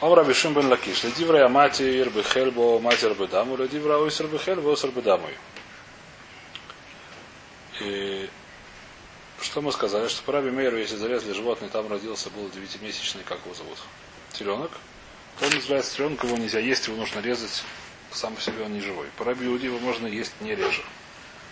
[0.00, 1.04] Он раби Шим бен Лакиш.
[1.04, 5.36] Ледивра я матер бы хельбо матер бы даму, ледивра ойсер бы хельбо ойсер бы дамой.
[7.80, 8.28] И
[9.40, 10.08] что мы сказали?
[10.08, 13.78] Что по раби Мейру, если зарезали животное, там родился, был девятимесячный, как его зовут?
[14.32, 14.70] Теленок.
[15.38, 17.62] То он называется теленок, его нельзя есть, его нужно резать.
[18.10, 19.06] Сам по себе он не живой.
[19.16, 20.82] По раби Иуди его можно есть не реже.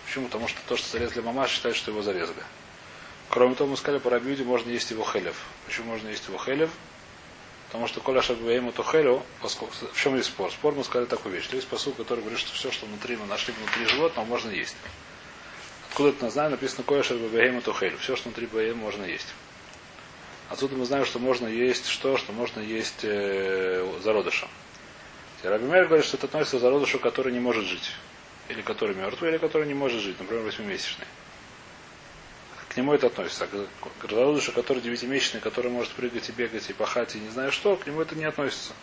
[0.05, 0.25] Почему?
[0.27, 2.43] Потому что то, что зарезали мама, считает, что его зарезали.
[3.29, 5.35] Кроме того, мы сказали, по раби Иуди можно есть его хелев.
[5.65, 6.69] Почему можно есть его хелев?
[7.75, 10.49] Потому что Коля Шабуэйму Тухелю, поскольку в чем есть спор?
[10.49, 11.49] Спор мы сказали такую вещь.
[11.51, 14.77] Есть посыл, который говорит, что все, что внутри мы нашли внутри животного, можно есть.
[15.89, 17.97] Откуда это знаем, написано Коля Шабуэйму Тухелю.
[17.97, 19.27] Все, что внутри Баэма, можно есть.
[20.49, 22.15] Отсюда мы знаем, что можно есть что?
[22.15, 24.47] Что можно есть э, зародыша.
[25.43, 27.91] Раби Мэр говорит, что это относится к зародышу, который не может жить.
[28.47, 31.07] Или который мертвый, или который не может жить, например, восьмимесячный.
[32.75, 33.45] К нему это относится.
[33.45, 37.53] А к зародышу, который девятимесячный, который может прыгать и бегать и пахать и не знаю
[37.53, 38.73] что, к нему это не относится.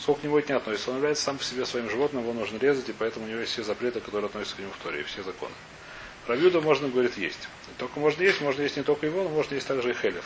[0.00, 0.90] Сколько к нему это не относится.
[0.90, 3.52] Он является сам по себе своим животным, его нужно резать, и поэтому у него есть
[3.52, 5.54] все запреты, которые относятся к нему в Торе, и все законы.
[6.26, 7.38] Равюда можно, говорит, есть.
[7.68, 10.24] И только можно есть, можно есть не только его, но можно есть также и хелев.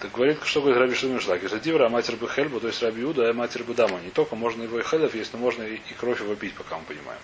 [0.00, 1.46] Так говорит, что говорит Раби Шлимин Шлаки.
[1.46, 4.00] Жадивра, а матер бы хельбу, то есть Раби Юда, а матер бы дама.
[4.00, 6.84] Не только можно его и хелев есть, но можно и кровь его пить, пока мы
[6.84, 7.20] понимаем.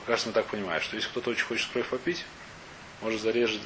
[0.00, 2.24] Пока что мы так понимаем, что если кто-то очень хочет кровь попить,
[3.02, 3.60] может зарежет,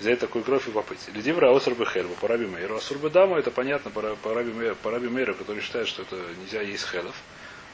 [0.00, 1.08] взять такую кровь и попить.
[1.12, 2.76] Лидивра осур бы хельбу, по Раби Мейру.
[2.76, 4.02] Осур бы даму, это понятно по
[4.34, 7.14] Раби, Мейру, который считает, что это нельзя есть хелев.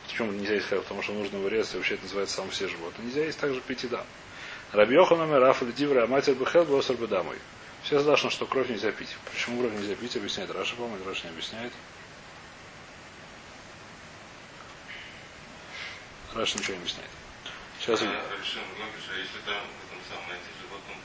[0.06, 0.82] Почему нельзя есть хелев?
[0.82, 3.06] Потому что нужно его резать, и вообще это называется сам все животные.
[3.06, 4.04] Нельзя есть также пить и дам.
[4.72, 7.38] Раби Йоханам Раф Лидивра, а матер бы хельбу, осур бы дамой.
[7.82, 9.16] Все согласны, что кровь нельзя пить.
[9.32, 11.72] Почему кровь нельзя пить, объясняет Раша, по-моему, Раша не объясняет.
[16.34, 17.10] Раша ничего не объясняет.
[17.80, 18.02] Сейчас...
[18.02, 19.64] Решил, а если там
[20.28, 20.98] эти животном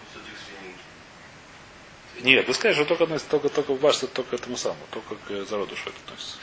[0.00, 2.26] кусочек свининки.
[2.26, 5.90] Нет, вы скажете, что только, только, только в башне, только этому самому, только к зародышу
[5.90, 6.36] это относится.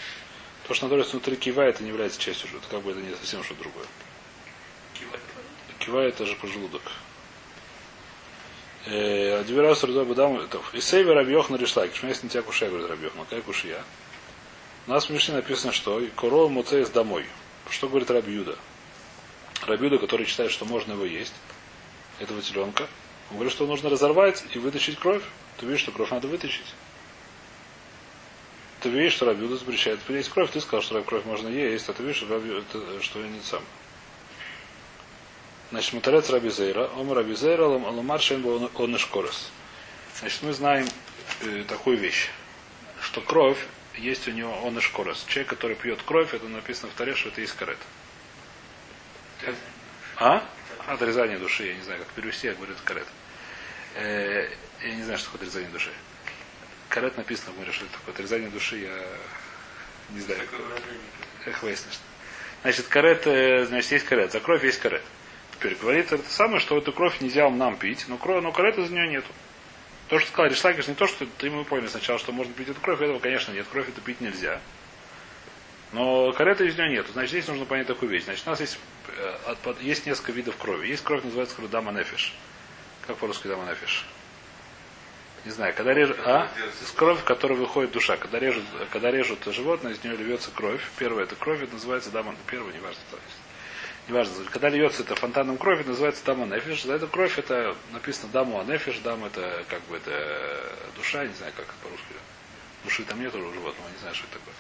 [0.67, 2.49] То, что находится внутри кива, это не является частью.
[2.55, 3.85] Это как бы это не совсем что-то другое.
[5.79, 6.83] Кива это же пожелудок.
[8.85, 10.39] Адвирас Рудой Бадам.
[10.73, 11.95] И Сейвер Рабьех на Ришлайк.
[11.95, 13.13] Что есть на тебя кушая, говорит Рабьех.
[13.15, 13.83] Ну, какая кушия?
[14.87, 17.25] У нас в Мишне написано, что Коро Муцеис домой.
[17.69, 18.57] Что говорит Рабиуда?
[19.65, 21.33] Рабиуда, который считает, что можно его есть,
[22.21, 22.87] этого теленка,
[23.29, 25.23] он говорит, что нужно разорвать и вытащить кровь.
[25.57, 26.73] Ты видишь, что кровь надо вытащить.
[28.81, 30.51] Ты видишь, что Рабиуда запрещает есть кровь.
[30.51, 33.63] Ты сказал, что кровь можно есть, а ты видишь, что, Раби, это, что не сам.
[35.69, 39.51] Значит, Мутарец Рабизейра, Ом Рабизейра, Аламар Шенбо он Шкорос.
[40.19, 40.87] Значит, мы знаем
[41.41, 42.29] э, такую вещь,
[43.01, 43.57] что кровь
[43.97, 45.23] есть у него он Шкорос.
[45.27, 47.77] Человек, который пьет кровь, это написано в Таре, что это есть карет.
[50.17, 50.43] А?
[50.87, 53.07] Отрезание души, я не знаю, как перевести, я говорю, это карет.
[53.95, 54.49] Э,
[54.83, 55.91] я не знаю, что такое отрезание души.
[56.89, 59.03] Карет написано в море, что это такое отрезание души, я
[60.09, 60.41] не знаю.
[61.45, 61.99] Эх, выяснишь.
[62.63, 63.23] Значит, карет,
[63.67, 64.31] значит, есть карет.
[64.31, 65.03] За кровь есть карет.
[65.53, 68.91] Теперь говорит это самое, что эту кровь нельзя нам пить, но, кровь, но карета за
[68.91, 69.31] нее нету.
[70.09, 72.81] То, что сказал Ришлакиш, не то, что ты мы поняли сначала, что можно пить эту
[72.81, 73.65] кровь, этого, конечно, нет.
[73.71, 74.59] Кровь это пить нельзя.
[75.93, 77.07] Но карета из нее нет.
[77.11, 78.23] Значит, здесь нужно понять такую вещь.
[78.23, 78.79] Значит, у нас есть,
[79.81, 80.87] есть несколько видов крови.
[80.87, 82.33] Есть кровь, называется кровь дама нефиш.
[83.07, 84.05] Как по-русски дама нефиш?
[85.43, 86.49] Не знаю, когда режут, а?
[86.81, 88.15] Из кровь, в которой выходит душа.
[88.15, 90.81] Когда режут, когда режут животное, из нее льется кровь.
[90.97, 93.37] Первая это кровь, это называется дама, первая, неважно, что есть
[94.07, 96.83] неважно, когда льется это фонтаном крови, называется дама нефиш.
[96.83, 101.53] За эту кровь это написано даму анефиш, дам это как бы это душа, не знаю
[101.55, 102.05] как это по-русски.
[102.83, 104.53] Души там нет у животного, не знаю, что это такое.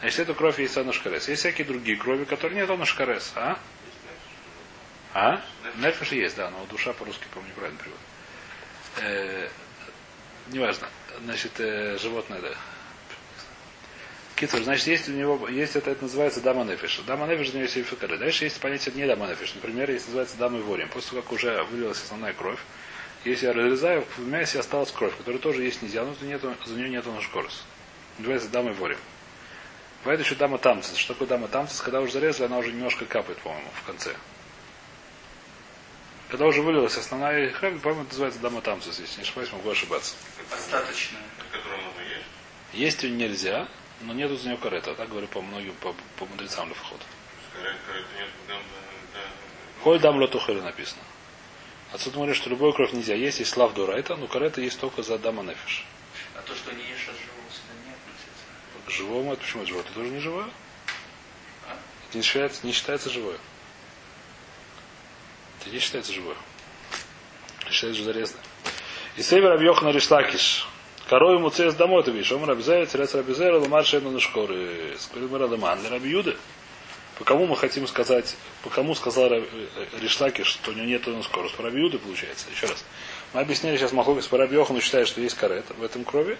[0.00, 1.28] Значит, эту кровь есть анушкарес.
[1.28, 3.32] Есть всякие другие крови, которые нет анушкарес.
[3.34, 3.58] А?
[5.14, 5.40] А?
[5.76, 7.98] Нефиш есть, да, но душа по-русски, по-моему, неправильно перевод.
[9.00, 9.48] Э,
[10.48, 10.88] неважно.
[11.24, 12.54] Значит, э, животное, да.
[14.36, 17.00] Китер, значит, есть у него, есть это, это называется дама нефиш.
[17.04, 18.18] Дама нефиш за нее сейфикары.
[18.18, 19.54] Дальше есть понятие не дама нефиш.
[19.56, 20.88] Например, есть называется дама ворим.
[20.90, 22.60] После того, как уже вылилась основная кровь,
[23.24, 27.10] если я разрезаю, в мясе осталась кровь, которая тоже есть нельзя, но за нее нету
[27.10, 27.64] наш корус.
[28.18, 28.98] Называется дама ворим.
[30.08, 30.96] Бывает еще дама тамцис.
[30.96, 31.82] Что такое дама тамцис?
[31.82, 34.16] Когда уже зарезали, она уже немножко капает, по-моему, в конце.
[36.30, 38.98] Когда уже вылилась основная храм, по-моему, это называется дама тамцис.
[39.00, 40.16] Если не ошибаюсь, могу ошибаться.
[40.50, 41.20] Остаточная.
[42.72, 43.68] Есть ее нельзя,
[44.00, 44.94] но нету за нее карета.
[44.94, 47.02] Так говорю по многим, по, по мудрецам вход.
[49.82, 51.02] Коль дам лотухеля написано.
[51.92, 55.18] Отсюда говорят, что любой кровь нельзя есть, есть слав дурайта, но карета есть только за
[55.18, 55.84] дама нефиш.
[56.34, 58.46] А то, что не ешь от живого сюда не относится?
[58.72, 59.66] К живому это почему?
[59.66, 60.46] Живое это тоже не живое?
[62.08, 63.36] Это не считается, не считается живое.
[65.60, 66.36] Это не считается живое.
[67.70, 68.42] Считается зарезанное.
[69.16, 70.66] И север Абьохна Ришлакиш.
[71.08, 72.30] Корой ему цес домой, ты видишь.
[72.32, 74.94] Он рабизер, церец рабизер, ломар шейну на шкоры.
[74.98, 76.36] Скорее мы радаман, не раби Юды.
[77.18, 81.06] По кому мы хотим сказать, по кому сказал Ра- э, Ришлаки, что у него нет
[81.06, 81.56] на скорость?
[81.56, 82.46] По раби Юды получается.
[82.54, 82.84] Еще раз.
[83.32, 86.38] Мы объясняли сейчас Махлокис по раби Йохану считает, что есть карет в этом крови,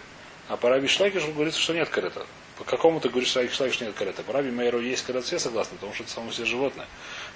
[0.48, 2.26] а по раби Шлакиш говорится, что нет карета.
[2.56, 4.22] По какому ты говоришь, что Шлакиш нет карета?
[4.22, 6.86] По раби Мейру есть карет, все согласны, потому что это само себе животное.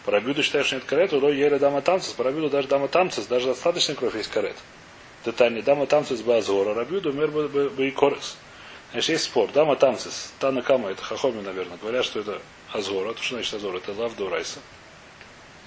[0.04, 3.26] По раби считаешь, что нет карета, то еле дама тамцис, по раби даже дама тамцис,
[3.26, 4.56] даже достаточная кровь есть карет.
[5.24, 8.36] Детальнее, дама тамцис базора, раби мер корес.
[8.92, 9.50] Значит, есть спор.
[9.52, 12.42] Дама тамцис, Тана Кама, это Хахоми, наверное, говорят, что это
[12.72, 13.14] Азора.
[13.14, 13.78] То, что значит Азора?
[13.78, 14.58] Это лав Дурайса.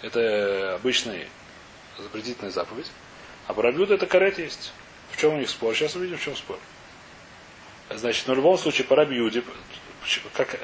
[0.02, 1.28] Это обычная
[1.98, 2.88] запретительная заповедь.
[3.48, 4.74] А Рабиуду это карет есть.
[5.12, 5.74] В чем у них спор?
[5.74, 6.60] Сейчас увидим, в чем спор.
[7.90, 9.44] Значит, но в любом случае по Рабиуде,
[10.34, 10.58] как,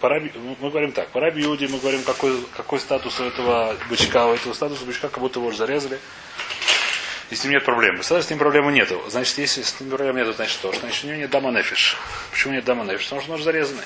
[0.00, 4.26] по Раби- мы говорим так, по Рабиуде мы говорим, какой, какой статус у этого бычка,
[4.26, 5.98] у этого статуса бычка, как будто его уже зарезали.
[7.30, 8.02] И с ним нет проблемы.
[8.02, 9.02] С с ним проблемы нету.
[9.08, 10.72] Значит, если с ним проблем нету, значит что?
[10.72, 11.96] Значит, у него нет дама нефиш.
[12.30, 13.04] Почему нет дама нефиш?
[13.04, 13.84] Потому что он уже зарезанный.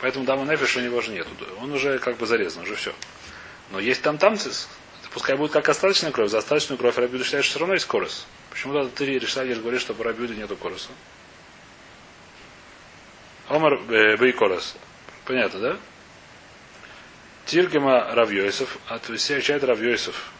[0.00, 1.28] Поэтому дама нефиш у него уже нету.
[1.60, 2.94] Он уже как бы зарезан, уже все.
[3.70, 4.68] Но есть там тамцис.
[5.12, 6.30] Пускай будет как остаточная кровь.
[6.30, 8.26] За остаточную кровь Рабиуда считает, что все равно есть корос.
[8.50, 10.88] Почему тогда ты решаешь говоришь, что по Рабиуде нету короса?
[13.48, 14.76] Омар э, Бейкорос.
[15.24, 15.76] Понятно, да?
[17.46, 20.30] Тиргема Равьойсов, отвечает Равьойсов.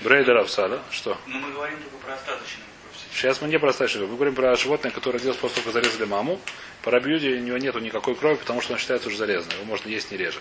[0.00, 0.82] Брейдер Авсала.
[0.90, 1.18] Что?
[1.26, 2.96] Но мы говорим только про остаточную кровь.
[3.14, 4.08] Сейчас мы не про остаточную.
[4.08, 6.40] Мы говорим про животное, которое родилось после того, как зарезали маму.
[6.82, 9.58] По Рабиуде у него нету никакой крови, потому что он считается уже зарезанным.
[9.58, 10.40] Его можно есть не реже.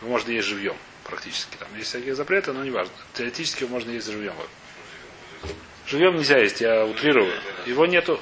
[0.00, 1.56] Его можно есть живьем практически.
[1.56, 2.94] Там есть всякие запреты, но не важно.
[3.14, 4.34] Теоретически его можно есть живьем.
[5.86, 7.32] Живьем нельзя есть, я утрирую.
[7.66, 8.20] Его нету.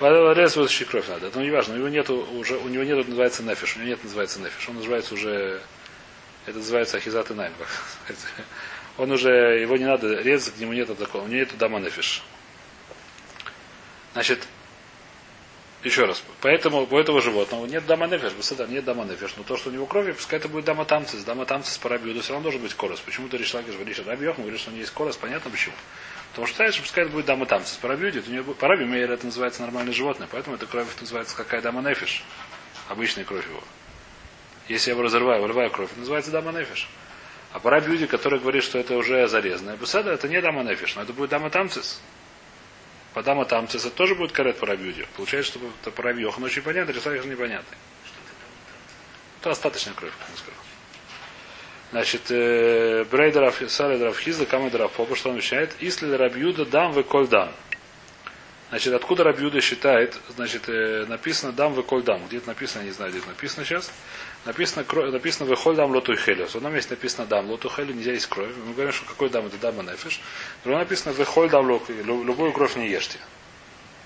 [0.00, 1.28] Резывающий кровь надо.
[1.28, 1.74] Это не важно.
[1.74, 3.76] У него нету уже, у него нету называется нефиш.
[3.76, 4.68] У него нет называется нефиш.
[4.68, 5.60] Он называется уже,
[6.46, 7.52] это называется ахизат и найм.
[8.98, 11.22] Он уже, его не надо резать, к нему нету такого.
[11.22, 12.22] У него нету дама нефиш.
[14.12, 14.46] Значит,
[15.82, 16.22] еще раз.
[16.40, 19.34] Поэтому у этого животного нет дама нефиш, беседа, нет дама нефиш.
[19.36, 21.24] Но то, что у него крови, пускай это будет дама тамцис.
[21.24, 23.00] Дама тамцис по рабиуду все равно должен быть корос.
[23.00, 25.74] Почему-то решила, говоришь, раби Йохан говорит, что у него есть корос, понятно почему.
[26.32, 27.76] Потому что считает, что пускай это будет дама тамцис.
[27.76, 30.88] По рабиуде, это у него, по раби Мейер это называется нормальное животное, поэтому эта кровь
[30.98, 32.24] называется какая дама нефиш.
[32.88, 33.62] Обычная кровь его.
[34.66, 36.88] Если я его разрываю, вырываю кровь, это называется дама нефиш.
[37.52, 41.02] А по рабиуде, который говорит, что это уже зарезанное беседа, это не дама нефиш, но
[41.02, 42.00] это будет дама тамцис.
[43.12, 45.06] По дама тамцис это тоже будет карет по рабиуде.
[45.16, 47.76] Получается, что это Йохан очень понятно, Рисалих непонятный.
[49.40, 50.71] Это остаточная кровь, как я сказал.
[51.92, 55.76] Значит, э, Брейдеров, Салидров, Хизда, Камедров, Попа, что он объясняет?
[55.78, 57.52] Если Рабьюда дам вы коль дам.
[58.70, 62.26] Значит, откуда Рабьюда считает, значит, э, написано дам вы коль дам.
[62.26, 63.92] Где-то написано, я не знаю, где это написано сейчас.
[64.46, 66.52] Написано, написано вы холь дам лоту хелиос.
[66.52, 68.48] В одном месте написано дам лоту хелю, нельзя есть кровь.
[68.66, 70.22] Мы говорим, что какой дам это дама нефиш.
[70.60, 73.18] В другом написано вы холь дам лоту, любую кровь не ешьте.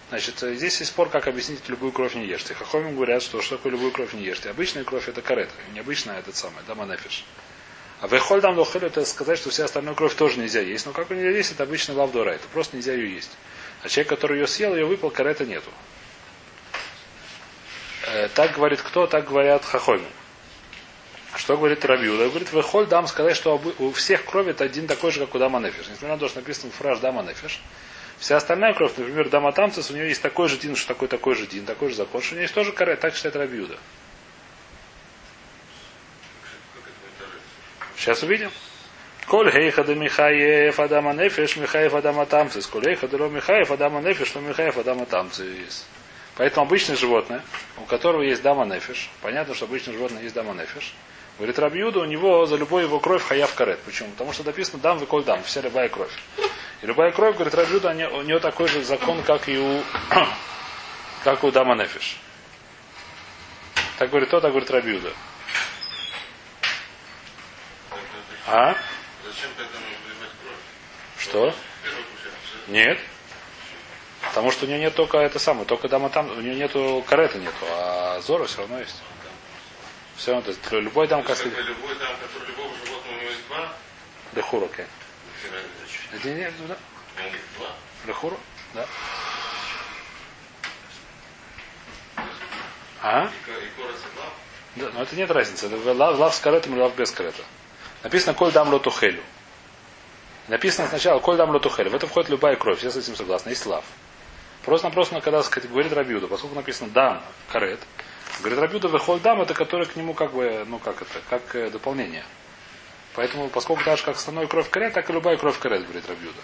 [0.09, 2.53] Значит, э, здесь есть спор, как объяснить любую кровь не ешьте.
[2.55, 4.51] Хахомим говорят, что что такое любую кровь не ешьте.
[4.51, 7.25] Обычная кровь это карет, необычная этот самый, дама нефиш.
[8.01, 10.87] А вехоль дам лохель это сказать, что вся остальная кровь тоже нельзя есть.
[10.87, 12.31] Но как нельзя есть, это обычный лавдора.
[12.31, 13.31] Это просто нельзя ее есть.
[13.83, 15.71] А человек, который ее съел, ее выпал, карета нету.
[18.07, 19.07] Э, так говорит кто?
[19.07, 20.07] Так говорят хахоймы.
[21.37, 22.29] Что говорит Рабиуда?
[22.29, 25.61] Говорит, вехоль дам сказать, что у всех крови это один такой же, как у дама
[25.61, 25.87] нефиш.
[25.89, 27.61] Несмотря на то, что написано фраж дама нефиш.
[28.19, 31.35] Вся остальная кровь, например, дама тамцис, у нее есть такой же дин, что такой такой
[31.35, 33.77] же дин, такой же закон, что у нее есть тоже карет, так считает Рабиуда.
[37.97, 38.51] Сейчас увидим.
[39.27, 42.67] Коль хейха де Михаев Адама Нефиш, Михаев Адама Тамцис.
[42.67, 45.87] Коль хейха де Михаев Адама Нефиш, но Михаев Адама Тамцис.
[46.37, 47.43] Поэтому обычное животное,
[47.79, 50.93] у которого есть дама нефиш, понятно, что обычное животное есть дама нефиш,
[51.39, 53.81] говорит Рабиуда, у него за любую его кровь хаяв карет.
[53.81, 54.11] Почему?
[54.11, 56.13] Потому что написано дам выколь дам, вся любая кровь.
[56.83, 59.83] И любая кровь, говорит Рабиуда, у нее такой же закон, как и у,
[61.25, 62.19] как у дама нефиш.
[63.99, 65.13] Так говорит тот, так говорит Рабиуда.
[68.47, 68.77] А?
[69.25, 70.57] Зачем тогда нам выливать кровь?
[71.19, 71.55] Что?
[72.69, 72.99] Нет.
[74.23, 77.39] Потому что у нее нет только это самое, только дама там, у нее нету карета
[77.39, 79.03] нету, а зора все равно есть.
[80.17, 83.47] Все равно, то есть любой дам касли Любой там, который любого животного у него есть
[83.49, 83.73] два,
[85.81, 86.03] зачем.
[86.13, 86.77] Это не, да?
[88.07, 88.39] Дехуру,
[88.75, 88.87] да.
[93.03, 93.31] А?
[94.77, 95.67] Да, но это нет разницы.
[95.67, 97.43] Это лав, лав с каретом или лав без карета.
[98.03, 99.23] Написано коль дам лотухелю.
[100.49, 101.91] Написано сначала коль дам лотухелю.
[101.91, 102.79] В это входит любая кровь.
[102.79, 103.51] Все с этим согласны.
[103.51, 103.85] Есть лав.
[104.67, 107.23] Просто-напросто, когда говорит Рабиуда, поскольку написано дам,
[107.53, 107.79] карет,
[108.41, 111.71] говорит Рабиуда, выходит дам, это который к нему как бы, ну как это, как э,
[111.71, 112.25] дополнение.
[113.15, 116.41] Поэтому, поскольку так же, как основной кровь карет, так и любая кровь карет, говорит Рабиуда.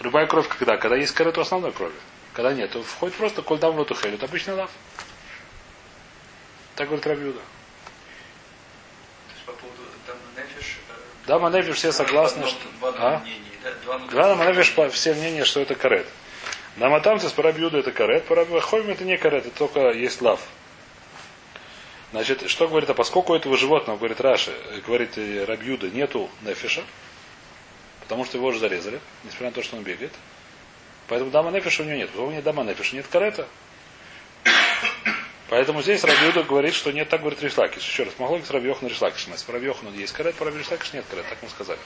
[0.00, 0.76] Любая кровь когда?
[0.76, 1.94] Когда есть карет у основной крови.
[2.32, 4.14] Когда нет, то входит просто кольдам лотухель.
[4.14, 4.70] Это обычный лав.
[6.74, 7.38] Так говорит Рабиуда.
[7.38, 10.78] То есть по поводу Дама Нефиш...
[10.88, 10.92] э,
[11.28, 12.58] Да, Манефиш все согласны, что...
[12.96, 13.22] А?
[14.12, 14.34] да?
[14.34, 16.06] Манефиш по все мнения, что это карет.
[16.76, 20.40] Наматамцис по Рабиуду это карет, по Рабихойм это не карет, это только есть лав.
[22.12, 24.54] Значит, что говорит, а поскольку у этого животного, говорит Раши,
[24.86, 26.82] говорит Рабиуда, нету нефиша,
[28.00, 30.12] потому что его уже зарезали, несмотря на то, что он бегает.
[31.08, 32.10] Поэтому дама нефиша у него нет.
[32.14, 33.46] У него нет дама нефиша, нет карета.
[35.48, 37.82] Поэтому здесь Рабиуда говорит, что нет, так говорит Ришлакиш.
[37.82, 39.26] Еще раз, могло быть Рабиохан и Ришлакиш.
[39.28, 41.78] Если по Рабиохану есть карет, по Рабишлакиш нет карет, так мы сказали.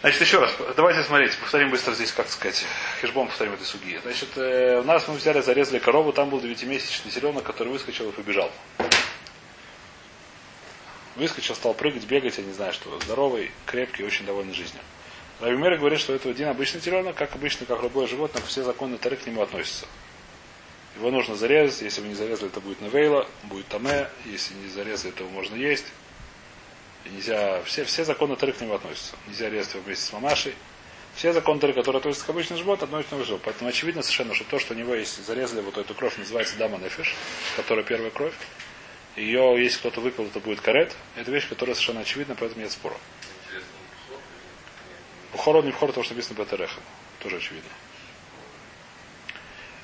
[0.00, 2.64] Значит, еще раз, давайте смотреть, повторим быстро здесь, как сказать,
[3.02, 4.00] хешбом повторим этой суги.
[4.02, 8.12] Значит, э, у нас мы взяли, зарезали корову, там был девятимесячный теленок, который выскочил и
[8.12, 8.50] побежал.
[11.16, 12.98] Выскочил, стал прыгать, бегать, я не знаю что.
[13.00, 14.82] Здоровый, крепкий, очень довольный жизнью.
[15.38, 19.16] Равимер говорит, что это один обычный теленок, как обычно, как любое животное, все законы Тары
[19.16, 19.86] к нему относятся.
[20.96, 25.12] Его нужно зарезать, если вы не зарезали, это будет навейла, будет таме, если не зарезали,
[25.12, 25.86] то его можно есть.
[27.04, 29.16] И нельзя, все, все законы Тары к нему относятся.
[29.26, 30.54] Нельзя резать его вместе с мамашей.
[31.14, 33.42] Все законы Тары, которые относятся к обычному животному, относятся к животному.
[33.44, 36.78] Поэтому очевидно совершенно, что то, что у него есть, зарезали вот эту кровь, называется дама
[36.78, 37.14] нефиш,
[37.56, 38.34] которая первая кровь.
[39.16, 40.94] Ее, если кто-то выпил, это будет карет.
[41.16, 42.96] Это вещь, которая совершенно очевидна, поэтому нет спора.
[43.46, 43.68] Интересно,
[44.06, 46.80] бухло или Бухор он не бухор, потому что написано Бетереха.
[47.20, 47.70] Тоже очевидно.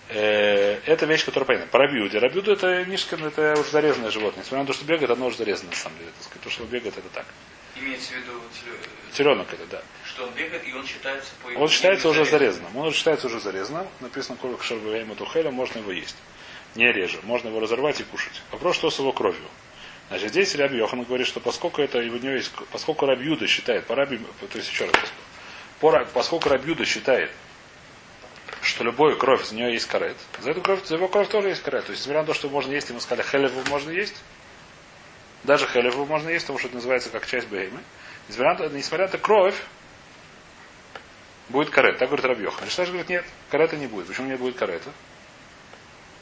[0.09, 1.69] Э, Это вещь, которая понятна.
[1.71, 2.19] По рабиуде.
[2.19, 4.45] Рабиуду это нишкин, это уже зарезанное животное.
[4.45, 6.11] Несмотря на то, что бегает, оно уже зарезано, на самом деле.
[6.43, 7.27] То, что он бегает, это так.
[7.75, 8.33] Имеется в виду,
[9.13, 9.83] Теленок это, да.
[10.05, 12.77] что он бегает, и он считается по его Он считается уже зарезанным.
[12.77, 13.87] Он уже считается уже зарезанным.
[14.01, 16.17] Написано, сколько шарбуэйма тухеля, можно его есть.
[16.75, 17.19] Не реже.
[17.25, 18.43] Можно его разорвать и кушать.
[18.53, 19.43] Вопрос, что с его кровью.
[20.09, 23.95] Значит, здесь Раби Йохан говорит, что поскольку это у него есть, поскольку Рабиуда считает, по
[23.97, 24.95] Раби, то есть еще раз,
[25.81, 27.31] по, Ра- поскольку Рабиуда считает,
[28.67, 31.63] что любую кровь за нее есть карет, за эту кровь, за его кровь тоже есть
[31.63, 31.85] карет.
[31.87, 34.23] То есть, несмотря на то, что можно есть, ему сказали, хелеву можно есть,
[35.45, 37.81] даже хелеву можно есть, потому что это называется как часть беймы.
[38.29, 39.55] Несмотря несмотря на это, кровь
[41.49, 41.99] будет карет.
[41.99, 42.65] Так говорит Рабьеха.
[42.65, 44.09] Ришташ говорит, нет, карета не будет.
[44.09, 44.91] Почему не будет карета?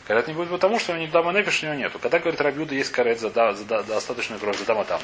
[0.06, 1.98] Карет не будет потому, что у него дама нефиш у него нету.
[1.98, 5.00] Когда говорит Рабьюда, есть карет за, да- за да- достаточную кровь, за дама там.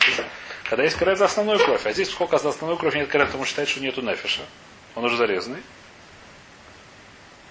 [0.69, 3.45] Когда есть карет за основную кровь, а здесь сколько за основную кровь нет карет, потому
[3.45, 4.43] что считает, что нету нефиша.
[4.95, 5.63] Он уже зарезанный.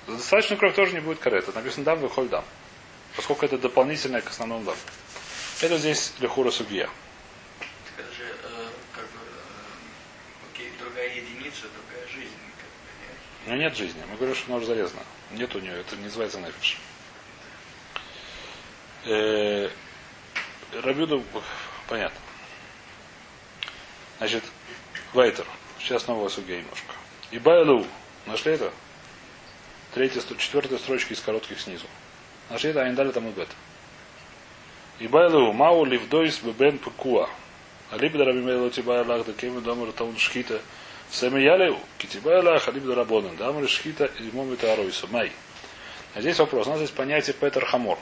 [0.10, 1.51] За достаточную кровь тоже не будет карета.
[1.54, 2.44] Написано дам, выходит дам.
[3.16, 4.75] Поскольку это дополнительное к основному дам.
[5.62, 6.50] Это здесь лихура.
[6.50, 12.34] Так это же э, как бы э, окей, другая единица, другая жизнь.
[12.58, 14.01] Как бы, У нее нет жизни.
[14.10, 15.04] Мы говорим, что она уже зарезана.
[15.32, 15.80] Нет у нее.
[15.80, 16.78] Это не называется нефиш.
[19.06, 19.70] Э,
[20.82, 21.24] Рабюду,
[21.88, 22.20] понятно.
[24.18, 24.44] Значит,
[25.13, 25.46] Вайтер.
[25.80, 26.94] Сейчас новая судья немножко.
[27.30, 27.86] И Байлу.
[28.25, 28.74] Нашли это?
[29.93, 31.86] Третья, четвертая строчка из коротких снизу.
[32.50, 33.50] Нашли это, а не дали там бет.
[35.00, 35.51] И Байлу.
[35.53, 37.29] Мау ливдойс бебен пекуа.
[37.89, 40.62] Алибда рабимейло тибай аллах да кеми домар таун шхита.
[41.10, 41.79] Сами ялеу.
[41.98, 43.36] Китибай аллах алибда рабонан.
[43.36, 45.08] Дамар шхита и момита аройса.
[45.08, 45.31] Май.
[46.13, 46.67] А здесь вопрос.
[46.67, 47.98] У нас есть понятие Петер Хамор.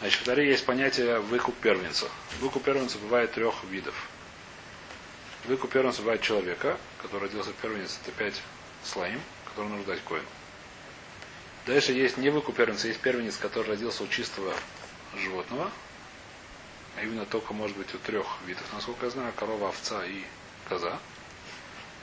[0.00, 2.08] Значит, в Таре есть понятие выкуп первенца.
[2.40, 3.94] Выкуп первенца бывает трех видов.
[5.44, 8.40] Выкуп первенца бывает человека, который родился первенец, это пять
[8.84, 10.26] слоим, который нужно дать коину.
[11.66, 14.52] Дальше есть не выкуп первенца, есть первенец, который родился у чистого
[15.16, 15.70] животного.
[16.96, 18.64] А именно только, может быть, у трех видов.
[18.72, 20.22] Насколько я знаю, корова, овца и
[20.68, 20.98] коза.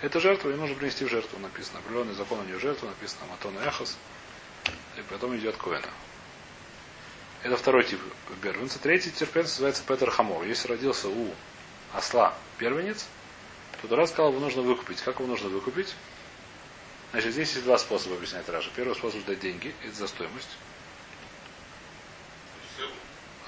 [0.01, 1.79] Это жертва, и нужно принести в жертву, написано.
[1.79, 3.97] Определенный закон у нее жертву, написано Матон и Эхос.
[4.97, 5.89] И потом идет коина.
[7.43, 7.99] Это второй тип
[8.41, 8.79] первенца.
[8.79, 10.43] Третий терпенец называется Петер Хамор.
[10.45, 11.33] Если родился у
[11.93, 13.07] осла первенец,
[13.81, 15.01] то Тура сказал, его нужно выкупить.
[15.01, 15.95] Как его нужно выкупить?
[17.11, 18.69] Значит, здесь есть два способа объяснять Раша.
[18.75, 20.49] Первый способ дать деньги, это за стоимость.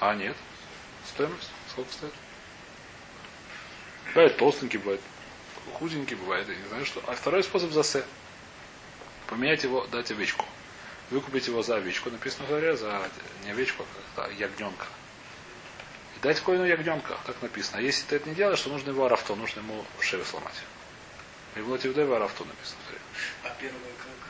[0.00, 0.36] А, нет.
[1.08, 1.50] Стоимость?
[1.70, 2.12] Сколько стоит?
[4.14, 5.00] Бывает толстенький, бывает
[5.74, 7.02] худенький, бывает, я не знаю что.
[7.06, 8.04] А второй способ за се.
[9.26, 10.46] Поменять его, дать овечку.
[11.10, 13.08] Выкупить его за овечку, написано в Торе, за
[13.44, 13.84] не овечку,
[14.16, 14.86] а ягненка.
[16.16, 17.78] И дать коину ягненка, так написано.
[17.78, 20.54] А если ты это не делаешь, то нужно его арафто, нужно ему шею сломать.
[21.56, 22.80] И в лоте его арафто написано.
[23.44, 24.22] А первое как?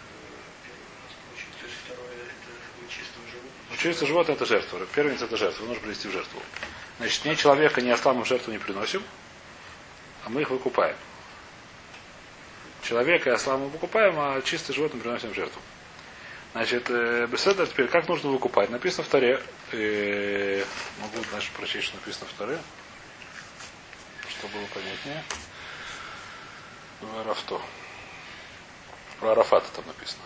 [1.62, 3.52] э, второе это чистого животного.
[3.70, 4.86] Ну, чистое животное это жертва.
[4.94, 5.64] Первенец это жертва.
[5.64, 6.40] Нужно принести в жертву.
[6.98, 9.02] Значит, ни человека, ни осла мы в жертву не приносим,
[10.24, 10.96] а мы их выкупаем.
[12.82, 15.60] Человека и осла мы выкупаем, а чистое животное приносим в жертву.
[16.52, 18.68] Значит, э, беседа теперь, как нужно выкупать?
[18.68, 20.64] Написано в Торе, э,
[21.00, 22.58] могу дальше прочесть, что написано в Торе,
[24.28, 25.24] чтобы было понятнее.
[27.24, 27.60] Рафто.
[29.22, 30.22] Про Арафата там написано.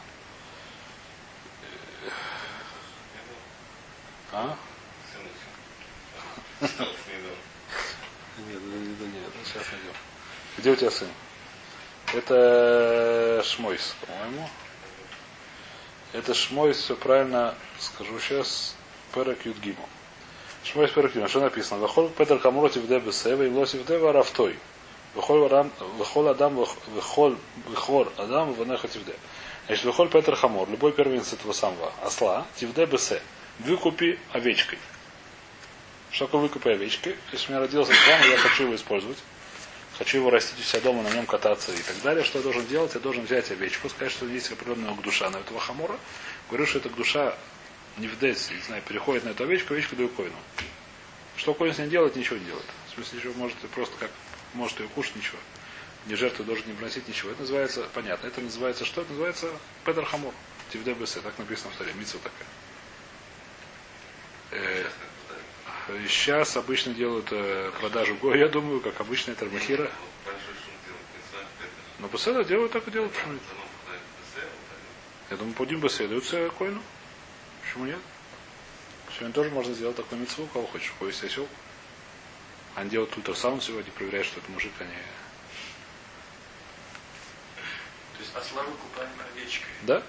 [4.32, 4.56] А?
[6.62, 6.72] Нет,
[8.38, 9.92] нет, нет, сейчас найдем.
[10.56, 11.08] Где у тебя сын?
[12.14, 14.48] Это Шмойс, по-моему.
[16.14, 18.76] Это Шмойс, все правильно скажу сейчас,
[19.14, 19.86] Перек Юдгиму.
[20.64, 21.28] Шмойс Перек Юдгиму.
[21.28, 21.80] Что написано?
[21.80, 24.58] Вахол Петр Камуротив Де Бесева и Лосив Де Варафтой.
[25.16, 25.72] Вахол Адам,
[26.54, 27.36] Вахол,
[27.68, 29.14] Вихор Адам, Ванеха Тивде.
[29.66, 33.20] Значит, Вахол Петр Хамор, любой первенец этого самого осла, Тивде Бесе.
[33.58, 34.78] Выкупи овечкой.
[36.10, 37.16] Что такое выкупи овечкой?
[37.32, 39.18] Если у меня родился план, я хочу его использовать
[39.98, 42.66] хочу его растить у себя дома, на нем кататься и так далее, что я должен
[42.66, 42.94] делать?
[42.94, 45.96] Я должен взять овечку, сказать, что есть определенная душа на этого хамора.
[46.48, 47.34] Говорю, что эта душа
[47.96, 50.36] не в десь, не знаю, переходит на эту овечку, овечку даю коину.
[51.36, 52.66] Что коин с ней делает, ничего не делает.
[52.88, 54.10] В смысле, ничего может просто как
[54.56, 55.38] может ее кушать, ничего.
[56.06, 57.30] Не жертву должен не приносить ничего.
[57.30, 59.02] Это называется, понятно, это называется что?
[59.02, 59.50] Это называется
[59.84, 60.34] Петр Хамор.
[60.72, 62.48] Тивде Бесе, так написано в таре, митсу такая.
[64.50, 64.86] Э,
[66.08, 69.88] Сейчас обычно делают э, продажу го, я думаю, как обычная термохира.
[72.00, 73.12] Но Беседа делают так и делают.
[73.12, 73.38] Почему
[75.30, 76.82] Я думаю, подим Беседа даются коину.
[77.62, 77.98] Почему нет?
[79.16, 80.90] Сегодня тоже можно сделать такую митцву, кого хочешь.
[80.90, 81.48] У кого есть осел.
[82.76, 84.90] Они делают ультрасаунд сегодня, проверяют, что это мужик, они...
[88.16, 89.70] То есть осла выкупаем овечкой.
[89.82, 90.02] Да.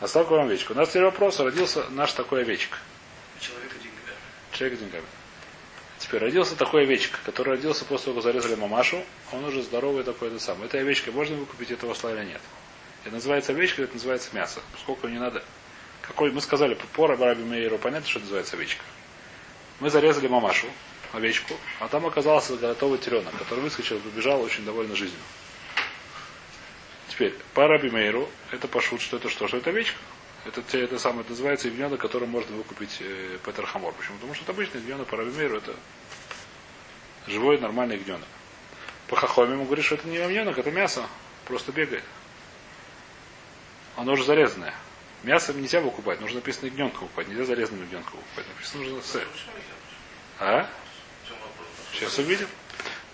[0.00, 0.72] Осла выкупаем овечку.
[0.72, 2.78] У нас теперь вопрос, родился наш такой овечка.
[3.40, 3.72] Человек
[4.52, 5.04] Человек деньгами.
[5.98, 10.28] Теперь родился такой овечка, который родился после того, как зарезали мамашу, он уже здоровый такой,
[10.28, 10.66] это самый.
[10.66, 12.40] Этой овечкой можно выкупить этого осла или нет?
[13.04, 14.60] Это называется овечка, это называется мясо.
[14.80, 15.44] Сколько не надо.
[16.02, 18.82] Какой, мы сказали, по Раби Мейеру, понятно, что это называется овечка.
[19.80, 20.68] Мы зарезали мамашу,
[21.14, 25.20] овечку, а там оказался готовый теленок, который выскочил побежал очень довольно жизнью.
[27.08, 29.46] Теперь, по Раби Мейеру, это пошут, что это что?
[29.46, 29.98] Что это овечка?
[30.44, 33.94] Это, это самое называется ягненок, который можно выкупить э, Петер Хамор.
[33.94, 34.16] Почему?
[34.16, 35.74] Потому что это обычный ягненок по Рабимеру, это
[37.26, 38.28] живой нормальный ягненок.
[39.06, 41.06] По Хахоме ему говорит, что это не ягненок, это мясо,
[41.46, 42.04] просто бегает.
[43.96, 44.74] Оно уже зарезанное.
[45.22, 48.46] Мясо нельзя выкупать, нужно написано ягненка выкупать, нельзя зарезанным ягненка выкупать.
[48.54, 49.28] Написано нужно сыр.
[50.40, 50.68] А?
[51.94, 52.48] Сейчас увидим.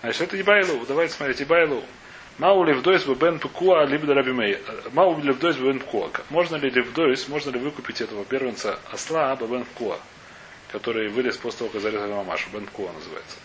[0.01, 0.85] Значит, это Ибайлу.
[0.87, 1.83] Давайте смотреть, Ибайлу.
[2.37, 4.57] Мау левдойс бен пкуа либо рабимей.
[4.93, 6.09] Мау левдойс бен пкуа.
[6.29, 9.99] Можно ли левдойс, можно ли выкупить этого первенца осла бен пкуа,
[10.71, 12.49] который вылез после того, как зарезали мамашу.
[12.51, 13.37] Бен пкуа называется.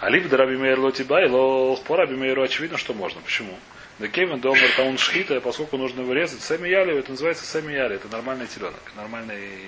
[0.00, 3.20] А либо рабимейр лоти байло, по рабимейру очевидно, что можно.
[3.20, 3.56] Почему?
[3.98, 8.06] Да Кевин Домер Таун Шхита, поскольку нужно вырезать, Сами Яли, это называется Сами Яли, это
[8.08, 9.58] нормальный теленок, нормальный,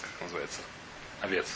[0.00, 0.60] как называется,
[1.20, 1.48] овец.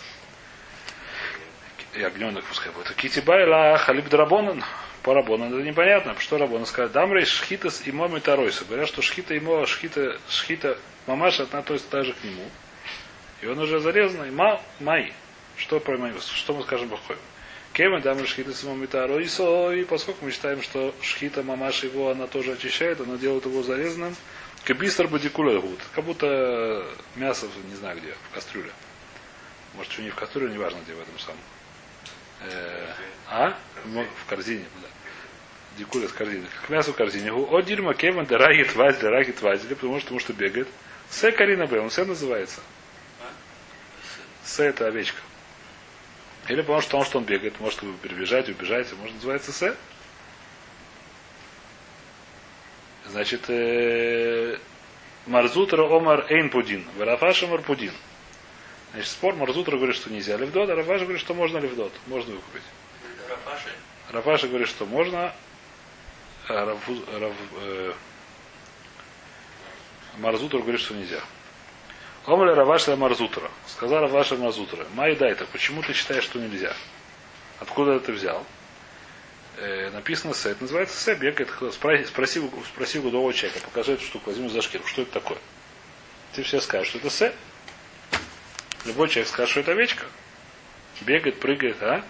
[1.98, 2.94] И огненок пускай будет.
[2.94, 4.62] Кити Байла Халиб Драбонан,
[5.02, 6.14] по Рабону это непонятно.
[6.20, 6.92] Что Рабону сказать?
[6.92, 8.64] Дамрей Шхитас и Моми Таройса.
[8.64, 12.44] Говорят, что Шхита и Мо, Шхита, Шхита Мамаша относится также к нему.
[13.42, 14.30] И он уже зарезанный.
[14.30, 15.12] Ма, Май.
[15.56, 16.12] Что про Май?
[16.20, 17.18] Что мы скажем Бахоем?
[17.72, 19.72] Кевин Дамрей Шхита с Моми Таройса.
[19.72, 24.14] И поскольку мы считаем, что Шхита Мамаша его она тоже очищает, она делает его зарезанным.
[24.62, 25.80] Кабистр Бадикуля гуд.
[25.96, 28.70] Как будто мясо, не знаю где, в кастрюле.
[29.74, 31.40] Может, что не в кастрюле, неважно где в этом самом.
[32.40, 32.92] Э,
[33.30, 33.58] а?
[33.84, 34.88] В корзине, да.
[35.78, 36.46] Дикуля с корзины.
[36.60, 37.32] Как мясо в корзине.
[37.32, 40.68] О дирма кеван дерагит вазли, рагит вазли, потому что, потому что бегает.
[41.10, 42.60] Се Карина Б, он все называется.
[44.44, 45.20] Се это овечка.
[46.48, 49.74] Или потому что он, что он бегает, может перебежать, убежать, может называется Се.
[53.06, 54.58] Значит, э,
[55.26, 56.84] Марзутра Омар Эйн Пудин.
[56.96, 57.92] Варафаша Марпудин.
[58.92, 61.92] Значит, спор Марзутра говорит, что нельзя левдот, а Рафаша говорит, что можно левдот.
[62.06, 62.62] Можно выкупить.
[63.28, 63.70] Рафаши?
[64.10, 65.34] Рафаша говорит, что можно.
[66.48, 67.92] А Рафу, Раф, э,
[70.18, 71.20] Марзутра говорит, что нельзя.
[72.26, 73.50] Омля Раваша Марзутра.
[73.66, 74.86] Сказал Раваша Марзутра.
[74.94, 76.74] Май дай-то, почему ты считаешь, что нельзя?
[77.60, 78.44] Откуда это взял?
[79.56, 80.50] Э, написано Се.
[80.50, 81.14] Это называется Се.
[81.14, 81.50] Бегает.
[81.72, 83.60] Спроси, спроси, спроси у другого человека.
[83.64, 84.30] Покажи эту штуку.
[84.30, 84.86] Возьми за шкиру.
[84.86, 85.38] Что это такое?
[86.32, 87.34] Ты все скажешь, что это Се.
[88.84, 90.04] Любой человек скажет, что это овечка.
[91.02, 92.04] Бегает, прыгает, а?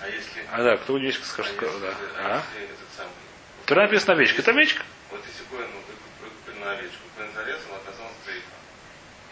[0.00, 0.44] А если...
[0.52, 1.88] А да, кто овечка скажет, а если, да.
[2.18, 2.36] А?
[2.38, 2.42] А?
[2.96, 3.10] Самый...
[3.66, 4.42] Тут написано овечка.
[4.42, 4.82] Это овечка.
[5.10, 5.80] Вот если Коэн ну,
[6.24, 8.46] выкупил на овечку, Коэн зарезал, оказалось трейфа.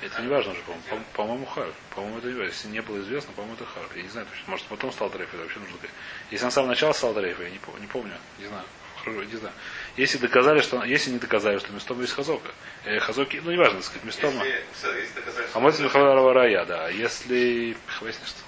[0.03, 0.85] Это не важно уже, по-моему.
[0.91, 1.73] По- По-моему, хар.
[1.95, 2.51] По-моему, это не важно.
[2.51, 3.85] Если не было известно, по-моему, это хар.
[3.95, 4.45] Я не знаю точно.
[4.49, 5.29] Может, потом стал дрейф.
[5.33, 5.95] Это вообще нужно сказать.
[6.31, 8.15] Если он с самого начала стал дрейф, я не, пом- не помню.
[8.39, 8.65] Не знаю.
[9.05, 9.55] Хорошо, Не знаю.
[9.97, 12.51] Если доказали, что если не доказали, что местом есть хазока.
[12.85, 14.33] Э, хазоки, ну неважно, так сказать, местом.
[14.35, 16.87] Если, всё, если доказать, А это рая, да.
[16.87, 17.77] А если.
[18.01, 18.40] Выяснишь, что?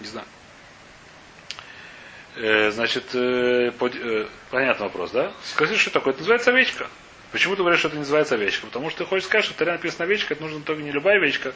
[0.00, 0.26] Не знаю.
[2.36, 5.32] Э, значит, э, под, э, понятный вопрос, да?
[5.44, 6.12] Скажи, что такое?
[6.12, 6.88] Это называется овечка.
[7.30, 8.66] Почему ты говоришь, что это называется овечка?
[8.66, 11.16] Потому что ты хочешь сказать, что в Таре написано овечка, это нужно только не любая
[11.16, 11.52] овечка,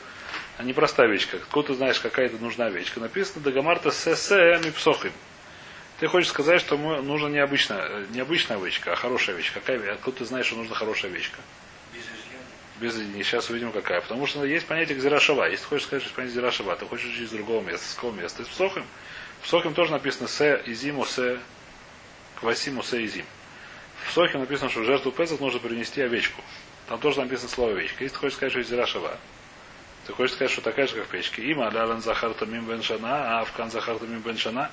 [0.56, 1.36] а не простая овечка.
[1.36, 3.00] Откуда ты знаешь, какая это нужна овечка?
[3.00, 5.12] Написано Дагамарта ССМ и псохим.
[5.98, 9.60] Ты хочешь сказать, что ему нужна не обычная, не обычная овечка, а хорошая овечка.
[9.60, 11.40] Какая, откуда ты знаешь, что нужна хорошая овечка?
[12.80, 13.24] Без изъяна.
[13.24, 14.00] Сейчас увидим, какая.
[14.00, 15.50] Потому что есть понятие Гзирашава.
[15.50, 17.84] Если ты хочешь сказать, что понятие Гзирашава, ты хочешь учить из другого места.
[17.84, 18.42] С какого места?
[18.42, 18.84] Из Псохим.
[19.42, 21.40] В тоже написано Се изиму се
[22.36, 23.24] квасиму се изим.
[24.04, 26.42] В Псохим написано, что в жертву Песах нужно принести овечку.
[26.88, 28.04] Там тоже написано слово овечка.
[28.04, 29.18] Если ты хочешь сказать, что есть Зирашава,
[30.06, 31.42] ты хочешь сказать, что такая же, как в печке.
[31.42, 34.70] Има алялан захарта мим беншана, а афкан захарта мим беншана.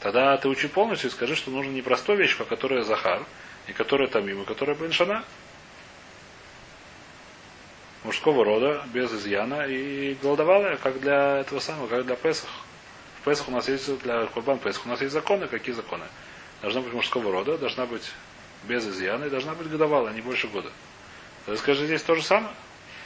[0.00, 3.24] Тогда ты учи полностью и скажи, что нужно не простую овечку, а которая захар,
[3.66, 5.24] и которая тамим, и которая беншана.
[8.02, 12.48] Мужского рода, без изъяна, и голодовалая, как для этого самого, как для Песах.
[13.20, 15.46] В Песах у нас есть, для Курбан Песах у нас есть законы.
[15.48, 16.04] Какие законы?
[16.62, 18.10] Должна быть мужского рода, должна быть
[18.64, 20.72] без изъяна и должна быть годовалая, не больше года.
[21.44, 22.54] Тогда скажи, здесь то же самое.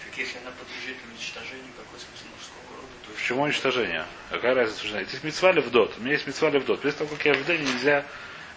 [0.04, 2.83] Так если она подлежит уничтожению, какой смысл мужского рода?
[3.14, 4.04] Почему уничтожение?
[4.30, 4.86] Какая разница?
[4.86, 5.94] что Есть мецва левдот.
[5.98, 6.80] У меня есть мецва левдот.
[6.80, 8.04] После того, как я в день нельзя,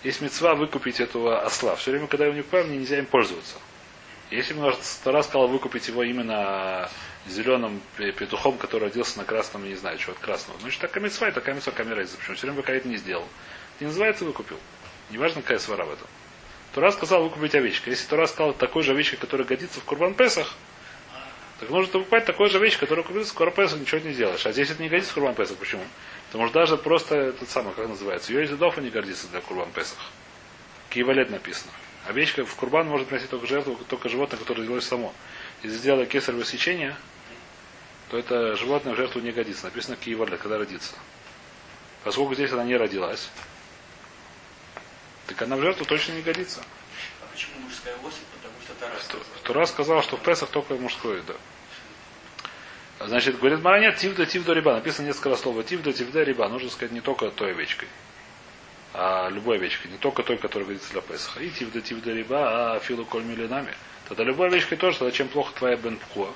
[0.03, 1.75] есть мецва выкупить этого осла.
[1.75, 3.55] Все время, когда я его не купаю, мне нельзя им пользоваться.
[4.29, 6.89] Если бы сто раз сказал выкупить его именно
[7.27, 10.59] зеленым петухом, который родился на красном, не знаю, чего от красного.
[10.59, 12.01] Значит, такая мецва и такая мецва камера.
[12.01, 12.35] Почему?
[12.35, 13.27] Все время пока это не сделал.
[13.79, 14.57] Не называется выкупил.
[15.09, 16.07] Неважно, какая свара в этом.
[16.73, 17.89] Тура сказал выкупить овечка.
[17.89, 20.53] Если Тура сказал такой же овечкой, которая годится в Курбан Песах,
[21.59, 24.45] так нужно покупать такой же овечкой, которая купится в Курбан Песах, ничего не сделаешь.
[24.45, 25.57] А здесь это не годится в Курбан Песах.
[25.57, 25.83] Почему?
[26.27, 29.97] Потому что даже просто этот самый, как называется, ее Йозидофа не годится для Курбан Песах.
[30.89, 31.71] Киевалет написано.
[32.07, 35.13] Овечка в Курбан может приносить только жертву, только животное, которое родилось само.
[35.63, 36.95] Если сделала кесарево сечение,
[38.09, 39.65] то это животное в жертву не годится.
[39.65, 40.93] Написано Киевалет, когда родится.
[42.03, 43.29] Поскольку здесь она не родилась,
[45.25, 46.61] так она в жертву точно не годится.
[47.21, 48.36] а почему мужская особь?
[49.43, 51.33] Тура сказал, что в Песах только мужской, да.
[52.99, 54.73] Значит, говорит Мара, нет, тивда, тивда, риба.
[54.73, 56.47] Написано несколько раз слова тивда, тивда, риба.
[56.49, 57.87] Нужно сказать не только той овечкой,
[58.93, 59.91] а любой овечкой.
[59.91, 61.41] Не только той, которая годится для Песаха.
[61.41, 63.73] И тивда, тивда, риба, а филу коль милинами.
[64.07, 66.31] Тогда любой овечкой тоже, тогда чем плохо твоя бен пхуа.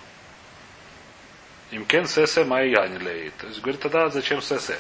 [1.72, 3.32] Имкен сесе майянилей.
[3.40, 4.78] То есть, говорит, тогда зачем сесе?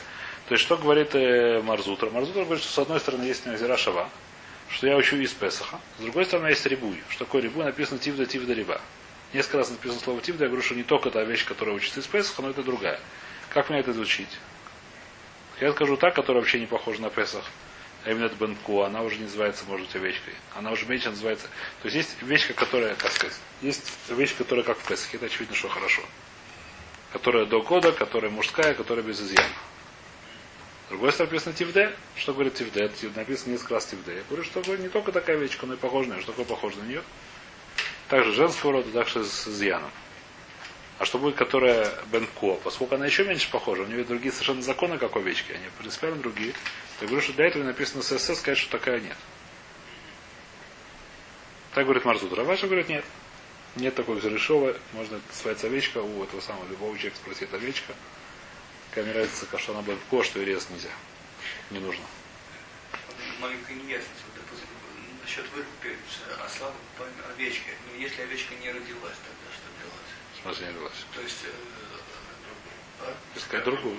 [0.47, 2.09] То есть, что говорит э, Марзутра?
[2.09, 4.09] Марзутра говорит, что с одной стороны есть Назира Шава,
[4.73, 5.79] что я учу из Песаха.
[5.99, 6.97] С другой стороны, есть Рибуй.
[7.09, 7.65] Что такое Рибуй?
[7.65, 8.81] Написано Тивда, Тивда, Риба.
[9.33, 10.45] Несколько раз написано слово Тивда.
[10.45, 12.99] Я говорю, что не только та вещь, которая учится из Песаха, но это другая.
[13.49, 14.39] Как мне это изучить?
[15.59, 17.45] Я скажу так, которая вообще не похожа на Песах.
[18.03, 20.33] А именно это Бенку, она уже не называется, может быть, овечкой.
[20.55, 21.47] Она уже меньше называется.
[21.81, 25.17] То есть есть вещь, которая, как сказать, есть вещь, которая как в Песахе.
[25.17, 26.01] Это очевидно, что хорошо.
[27.13, 29.53] Которая до года, которая мужская, которая без изъяна.
[30.91, 31.95] Другой стороны написано Тивде.
[32.17, 32.89] Что говорит Тивде?
[32.89, 34.13] Тив- Написано несколько раз Тивде.
[34.17, 36.21] Я говорю, что не только такая овечка, но и похожа на нее.
[36.21, 37.01] Что такое похоже на нее?
[38.09, 39.89] Также женского рода, также с изъяном.
[40.99, 42.55] А что будет, которая Бенко?
[42.61, 46.53] Поскольку она еще меньше похожа, у нее другие совершенно законы, как овечки, они принципиально другие.
[46.99, 49.15] Я говорю, что для этого написано ССС, сказать, что такая нет.
[51.73, 52.33] Так говорит Марзут.
[52.33, 53.05] Раваша говорит, нет.
[53.77, 54.75] Нет такой Гзерешова.
[54.91, 55.99] Можно называется овечка.
[55.99, 57.93] У этого самого любого человека спросит овечка.
[58.91, 60.89] Какая разница, что она Бенко, что и резать нельзя.
[61.69, 62.03] Не нужно.
[63.39, 64.21] Маленькая неясность.
[64.27, 64.67] Вот, допустим,
[65.23, 65.97] насчет выкупи
[66.45, 67.71] осла по овечке.
[67.89, 70.11] Но если овечка не родилась, тогда что делать?
[70.37, 70.93] В смысле не родилась.
[71.15, 71.37] То есть...
[71.45, 71.49] э,
[73.01, 73.13] а?
[73.37, 73.97] Искать другую.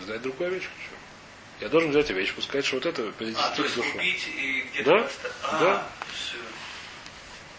[0.00, 0.72] Сдать другую овечку.
[0.84, 0.96] Что?
[1.64, 3.92] Я должен взять овечку, сказать, что вот это А, перейти то есть душу.
[3.92, 5.36] купить и где-то Да, поставить.
[5.44, 5.88] А, да.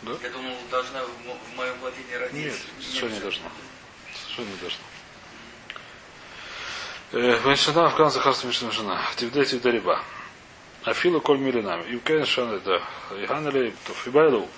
[0.02, 0.18] Да?
[0.22, 2.38] Я думал, должна в, мо- в моем владении родиться.
[2.38, 3.22] Нет, совершенно не всё.
[3.22, 3.52] должна.
[4.22, 4.80] Совершенно не должно.
[7.14, 9.00] Веншана в конце харса жена.
[9.16, 10.04] Тивде тивде риба.
[10.84, 11.84] Афила коль милинами.
[11.84, 12.82] И шана это.
[13.12, 14.50] Иганали фибайлу.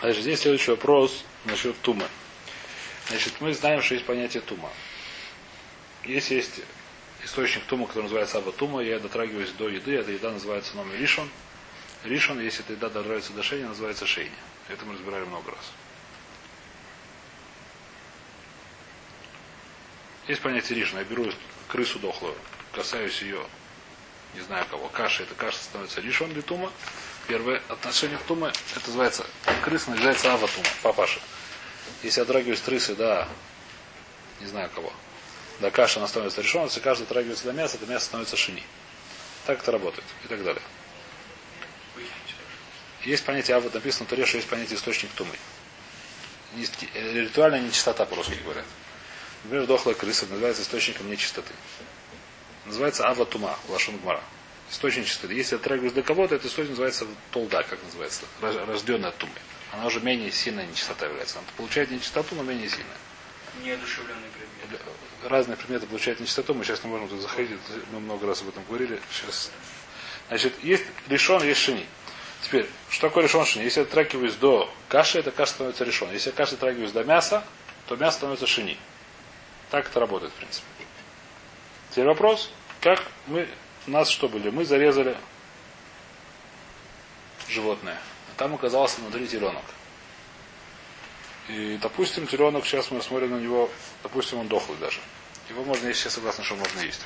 [0.00, 2.04] Значит, здесь следующий вопрос насчет тумы.
[3.08, 4.68] Значит, мы знаем, что есть понятие тума.
[6.04, 6.60] Если есть
[7.22, 11.30] источник тума, который называется Аба Тума, я дотрагиваюсь до еды, эта еда называется номер Ришон.
[12.02, 14.34] Ришон, если эта еда дотрагивается до шейни, называется шейни.
[14.68, 15.72] Это мы разбирали много раз.
[20.26, 21.00] Есть понятие Ришона.
[21.00, 21.30] Я беру
[21.68, 22.34] крысу дохлую,
[22.72, 23.44] касаюсь ее,
[24.34, 26.44] не знаю кого, каши, эта каша становится Ришон для.
[27.26, 29.26] Первое отношение к туме, это называется,
[29.62, 31.20] крыса называется Ава тума, папаша.
[32.02, 33.26] Если я дотрагиваюсь крысы до,
[34.40, 34.92] не знаю кого,
[35.60, 38.62] до каши она становится решен, если каша дотрагивается до мяса, то мясо становится шини.
[39.46, 40.62] Так это работает и так далее.
[43.04, 45.34] Есть понятие Ава, написано в Торе, что есть понятие источник тумы.
[46.94, 48.64] Э, Ритуальная нечистота, по-русски говорят.
[49.44, 51.52] Например, дохлая крыса называется источником нечистоты.
[52.64, 54.22] Называется Аватума, Лашон Гмара.
[54.70, 55.34] Источник чистоты.
[55.34, 59.34] Если отрагиваешь до кого-то, это источник называется толда, как называется, рожденная от тумы.
[59.72, 61.38] Она уже менее сильная нечистота является.
[61.38, 62.96] Она получает нечистоту, но менее сильная.
[63.62, 64.80] Неодушевленный предмет.
[65.24, 66.54] Разные предметы получают нечистоту.
[66.54, 67.58] Мы сейчас не можем тут заходить.
[67.92, 68.98] Мы много раз об этом говорили.
[69.12, 69.50] Сейчас.
[70.28, 71.86] Значит, есть решен, есть шини.
[72.42, 73.64] Теперь, что такое решен шини?
[73.64, 76.10] Если я дотрагиваюсь до каши, это каша становится решен.
[76.12, 77.44] Если я каша дотрагиваюсь до мяса,
[77.86, 78.78] то мясо становится шини.
[79.74, 80.68] Так это работает, в принципе.
[81.90, 82.48] Теперь вопрос,
[82.80, 83.48] как мы,
[83.88, 84.48] нас что были?
[84.50, 85.16] Мы зарезали
[87.48, 87.98] животное.
[88.30, 89.64] А там оказался внутри теленок.
[91.48, 93.68] И, допустим, теленок, сейчас мы смотрим на него,
[94.04, 95.00] допустим, он дохлый даже.
[95.48, 97.00] Его можно есть, все согласны, что можно есть.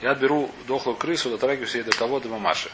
[0.00, 2.20] Я беру дохлую крысу, дотрагиваюсь ей до кого?
[2.20, 2.70] До мамаши.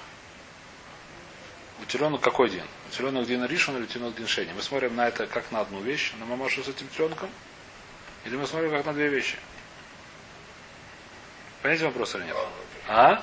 [1.80, 2.68] У теленок какой день?
[2.88, 4.52] У теленок день ришон или теленок день шени?
[4.52, 7.28] Мы смотрим на это как на одну вещь, на мамашу с этим теленком,
[8.24, 9.37] или мы смотрим как на две вещи?
[11.62, 12.37] Понимаете вопрос или нет?
[12.88, 13.22] А?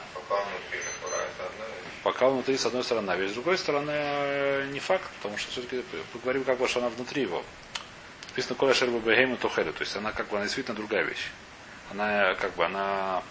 [2.03, 5.83] Пока внутри, с одной стороны, вещь, с другой стороны, э, не факт, потому что все-таки
[6.13, 7.43] мы говорим, как бы, что она внутри его.
[8.29, 11.29] Написано Коля Шерба Бегейма Тухеду, то есть она как бы она действительно другая вещь.
[11.91, 13.21] Она как бы она,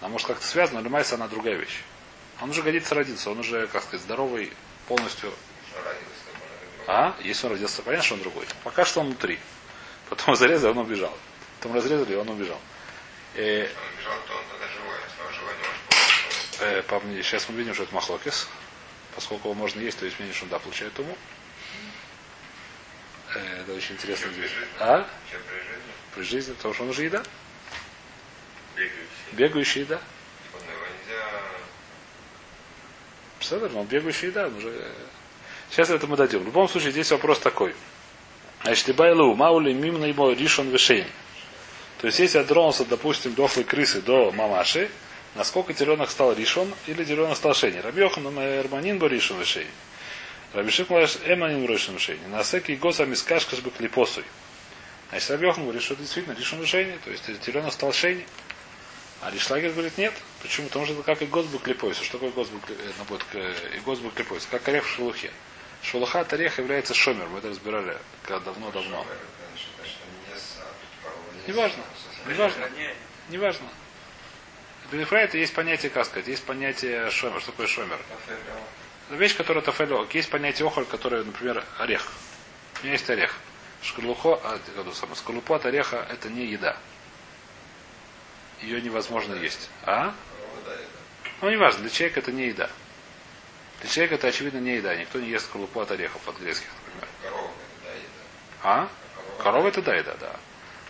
[0.00, 1.82] она может как-то связана, но Майса она другая вещь.
[2.40, 4.52] Он уже годится родиться, он уже, как сказать, здоровый
[4.88, 5.32] полностью.
[6.86, 7.14] А?
[7.20, 8.46] Если он родился, понятно, что он другой.
[8.62, 9.38] Пока что он внутри.
[10.08, 11.16] Потом зарезали, он убежал.
[11.58, 12.60] Потом разрезали, он убежал.
[13.34, 13.68] Э,
[16.60, 18.48] э, по мне, сейчас мы видим, что это махлокис.
[19.14, 21.16] Поскольку его можно есть, то есть что он да, получает уму.
[23.34, 24.30] Э, это очень интересно.
[24.78, 25.08] А?
[26.14, 27.22] При жизни, потому что он уже еда.
[29.32, 30.00] Бегающий еда.
[33.38, 34.92] Представляешь, он бегающий еда, он уже...
[35.70, 36.42] Сейчас это мы дадим.
[36.42, 37.74] В любом случае, здесь вопрос такой.
[38.66, 41.06] Значит, Ибайлу, Маули, Мимна ему Ришон Вишейн.
[42.00, 44.90] То есть, если я тронулся, допустим, дохлой крысы до мамаши,
[45.36, 47.78] насколько теленок стал Ришон или теленок стал Шейни.
[47.78, 49.68] Рабьохан Эрманин был Ришон Вишейн.
[50.52, 52.18] Рабишик Малаш Эманин Ришон Вишейн.
[52.28, 54.24] Насеки Госа Мискашкаш бы клипосуй.
[55.10, 58.26] Значит, Рабьохан говорит, что действительно Ришон Вишейни, то есть теленок стал Шейни.
[59.20, 60.12] А Ришлагер говорит, нет.
[60.42, 60.66] Почему?
[60.66, 62.02] Потому что как и Госбук Клипойса.
[62.02, 64.48] Что такое Госбук и Госбук Клипойса?
[64.50, 65.30] Как орех в шелухе.
[65.82, 67.28] Шелуха от ореха является шомер.
[67.28, 67.96] Мы это разбирали
[68.28, 69.06] давно-давно.
[71.46, 71.82] Неважно.
[72.26, 72.68] Неважно.
[73.28, 73.68] Неважно.
[74.90, 77.40] Бенефра это есть понятие, как сказать, есть понятие шомер.
[77.40, 77.98] Что такое шомер?
[79.10, 80.14] Вещь, которая тафелек.
[80.14, 82.06] Есть понятие охоль, которое, например, орех.
[82.80, 83.34] У меня есть орех.
[83.82, 84.58] Шкарлухо, а,
[85.14, 86.76] скорлупу от ореха это не еда.
[88.62, 89.70] Ее невозможно есть.
[89.84, 90.14] А?
[91.40, 92.70] Ну, неважно, для человека это не еда.
[93.80, 94.94] Для человека это, очевидно, не еда.
[94.96, 97.08] Никто не ест скорлупу от орехов, от грецких, например.
[98.62, 98.88] А?
[99.42, 100.36] Корова это да, еда, да.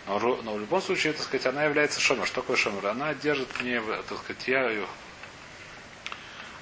[0.07, 2.25] Но, но в любом случае, так сказать, она является шомер.
[2.25, 2.87] Что такое шомер?
[2.87, 4.87] Она держит мне, так сказать, я ее...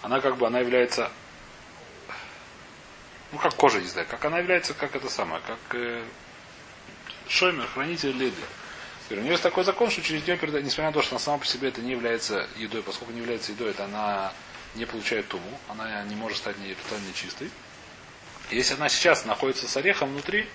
[0.02, 1.12] Она как бы, она является...
[3.32, 4.08] Ну, как кожа, не знаю.
[4.10, 6.04] Как она является, как это самое, как э,
[7.28, 8.42] шомер, хранитель лиды.
[9.12, 11.38] У нее есть такой закон, что через нее передать, несмотря на то, что она сама
[11.38, 14.34] по себе это не является едой, поскольку не является едой, это она
[14.76, 17.50] не получает туму, она не может стать не тотально чистой.
[18.52, 20.48] Если она сейчас находится с орехом внутри,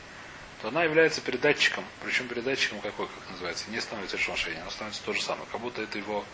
[0.63, 1.85] то она является передатчиком.
[2.05, 5.47] Причем передатчиком какой, как называется, не становится решение, она становится то же самое.
[5.51, 6.25] Как будто это его,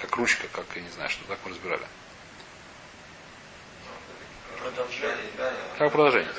[0.00, 1.86] как ручка, как, я не знаю, что так мы разбирали.
[4.58, 5.16] Продолжение.
[5.78, 6.32] Как продолжение?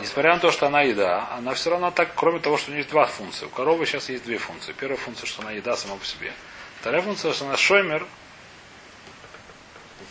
[0.00, 2.80] Несмотря на то, что она еда, она все равно так, кроме того, что у нее
[2.80, 3.44] есть два функции.
[3.46, 4.72] У коровы сейчас есть две функции.
[4.72, 6.32] Первая функция, что она еда сама по себе.
[6.80, 8.06] Вторая функция, что она шоймер.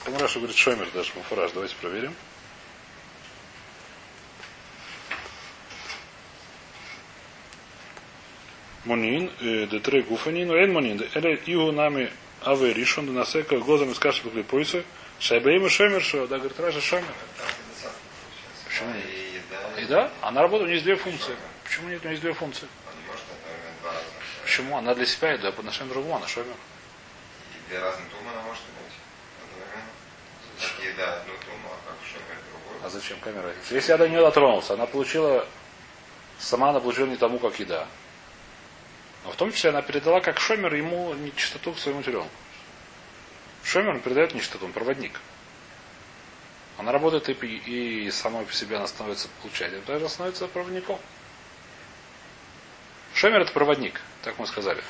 [0.08, 1.52] Помраша говорит шоймер даже муфураж.
[1.52, 2.16] Давайте проверим.
[8.86, 12.10] Монин, детрей гуфанин, эн монин, эле игу нами
[12.42, 14.86] аве ришон, насека глазом из каши поклепойся,
[15.20, 17.14] шайбаим и шоймер, что, да, говорит, Раша шоймер.
[18.66, 19.04] Почему нет?
[19.78, 20.10] Еда?
[20.22, 21.36] Она работает, у нее есть две функции.
[21.66, 22.00] Почему нет?
[22.00, 22.70] У нее есть две функции.
[24.42, 24.78] Почему?
[24.78, 26.56] Она для себя еда, по отношению к другому, она шомер.
[27.68, 28.62] Две разных тума она может.
[30.80, 32.86] Еда одну туму, а как шомер другую.
[32.86, 33.54] А зачем камера?
[33.70, 35.48] Если я до нее дотронулся, она получила,
[36.40, 37.88] сама она получила не тому, как еда.
[39.26, 42.30] Но в том числе она передала как шомер ему нечистоту к своему теленку.
[43.64, 45.20] Шомер передает нечистоту, он проводник.
[46.78, 47.34] Она работает и,
[48.06, 51.00] и самой по себе она становится получателем, она становится проводником.
[53.14, 54.84] Шомер это проводник, так мы сказали.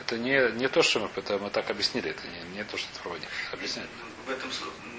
[0.00, 2.88] Это не, не то, что мы, это мы так объяснили, это не, не то, что
[2.92, 3.28] это проводник.
[3.52, 3.88] Объясняли.
[4.26, 4.50] В этом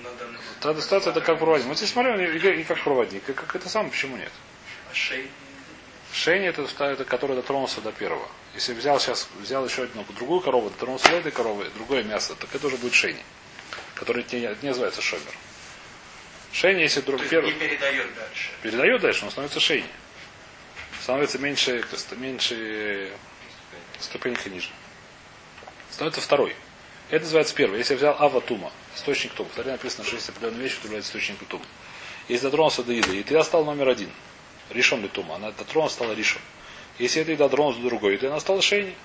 [0.03, 1.67] на данный Та ситуация это как проводник.
[1.67, 4.31] Мы здесь смотрим и, и как проводник, и как это самое, почему нет?
[4.89, 5.29] А шей?
[6.13, 8.27] Шейни это, это который дотронулся до первого.
[8.55, 12.55] Если взял сейчас, взял еще одну другую корову, дотронулся до этой коровы, другое мясо, так
[12.55, 13.21] это уже будет шейни,
[13.95, 15.33] который не, не называется шомер.
[16.53, 18.49] Шейни, если друг первый не передает дальше.
[18.61, 19.89] передает дальше, он становится шейни.
[21.01, 21.83] Становится меньше,
[22.15, 23.11] меньше
[23.99, 24.69] ступенька ниже.
[25.91, 26.55] Становится второй.
[27.09, 27.79] Это называется первый.
[27.79, 28.41] Если я взял Ава
[28.97, 31.65] Источник Тума, второй написано, что есть определенная вещь, которая является источником Тума.
[32.27, 34.09] Если дотронулся до еды, и тогда стал номер один.
[34.71, 35.35] Ришон ли Тума.
[35.35, 36.41] Она дотронулась, стала Ришон.
[36.97, 38.95] Если эта еда дотронулась до другой еды, она стала Шейни.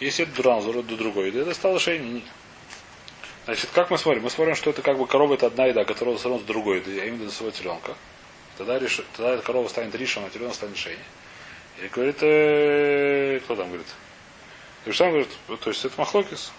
[0.00, 2.22] Если это дотронулась до другой еды, это стало Шейни.
[3.46, 4.22] Значит, как мы смотрим?
[4.22, 7.06] Мы смотрим, что это как бы корова это одна еда, которая дотронулась до другой а
[7.06, 7.96] именно до своего теленка.
[8.58, 9.00] Тогда, реш...
[9.16, 11.02] тогда эта корова станет Ришон, а теленок станет Шейни.
[11.82, 13.40] И говорит, э...
[13.44, 13.86] кто там говорит?
[14.88, 15.28] И говорит,
[15.60, 16.50] то есть это махлокис.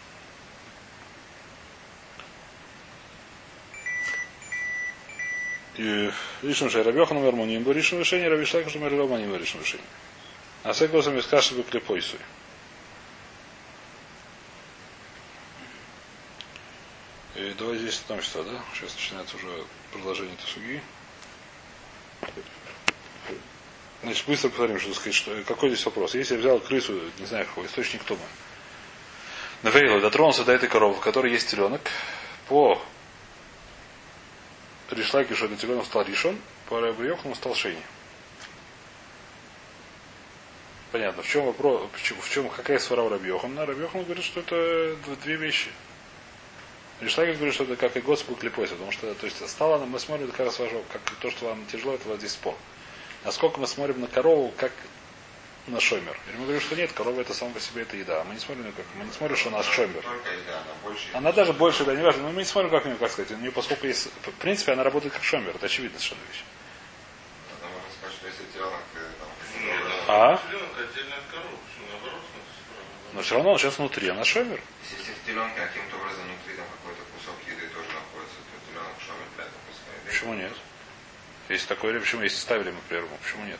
[5.77, 6.11] И
[6.43, 9.87] Ришон Шей Рабьехан умер Муним был Ришон решение, Раби Шлака умер Ломаним был Ришон решение.
[10.61, 12.19] А с этого из каши бы клепойсуй.
[17.33, 18.61] И давай здесь там что, да?
[18.75, 20.83] Сейчас начинается уже продолжение Тасуги.
[24.01, 26.15] Значит, быстро повторим, что сказать, что какой здесь вопрос.
[26.15, 28.21] Если я взял крысу, не знаю какой, источник Тума,
[29.61, 31.81] Навейло дотронулся до этой коровы, в которой есть теленок,
[32.47, 32.81] по
[34.89, 36.37] Ришлаки, что этот теленок стал Ришон,
[36.69, 37.81] по Рабриохану стал Шейни.
[40.91, 41.21] Понятно.
[41.21, 43.65] В чем вопрос, в чем, какая свара у Рабьехана?
[43.65, 45.69] Рабьехан говорит, что это две вещи.
[47.01, 50.31] Ришлаки говорит, что это как и Господь клепойся, потому что, то есть, стало, мы смотрим,
[50.31, 52.55] как как то, что вам тяжело, это вот здесь спор.
[53.23, 54.71] Насколько мы смотрим на корову, как
[55.67, 56.17] на шомер.
[56.27, 58.23] Или мы говорим, что нет, корова это сама по себе это еда.
[58.23, 58.85] Мы не смотрим на как.
[58.95, 60.01] Мы не смотрим, что она шомер.
[60.01, 60.63] Только еда,
[61.13, 63.31] она даже больше, да, не важно, но мы не смотрим, как у нее, как сказать.
[63.31, 64.09] У нее, поскольку есть.
[64.21, 65.55] В принципе, она работает как шомер.
[65.55, 66.43] Это очевидно совершенно вещь.
[68.49, 68.83] Теленок,
[70.07, 70.15] там...
[70.15, 70.37] А?
[70.37, 70.71] Теленок
[73.13, 74.61] Но все равно он сейчас внутри, она шомер.
[74.89, 79.27] Если в теленке каким-то образом внутри там какой-то кусок еды тоже находится, то теленок шомер
[79.35, 79.95] для этого пускай.
[80.05, 80.53] Почему нет?
[81.49, 83.59] Если такое, почему если ставили мы первому, почему нет?